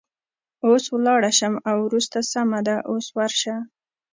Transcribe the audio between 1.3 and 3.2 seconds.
شم که وروسته؟ سمه ده، اوس